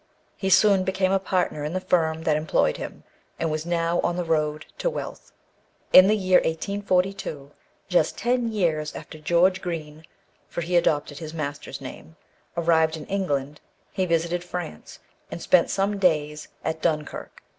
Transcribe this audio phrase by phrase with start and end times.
[0.35, 3.03] He soon became a partner in the firm that employed him,
[3.37, 5.31] and was now on the road to wealth.
[5.93, 7.51] In the year 1842,
[7.87, 10.03] just ten years after George Green
[10.47, 12.15] (for he adopted his master's name)
[12.57, 13.61] arrived in England,
[13.91, 14.97] he visited France,
[15.29, 17.43] and spent some days at Dunkirk.